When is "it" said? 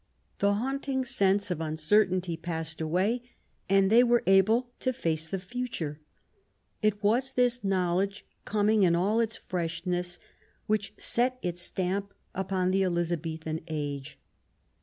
6.81-7.03